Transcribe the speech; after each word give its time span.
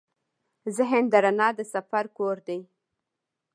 ذهن 0.77 1.03
د 1.11 1.13
رڼا 1.25 1.49
د 1.57 1.59
سفر 1.73 2.05
کور 2.17 2.37
دی. 2.47 2.59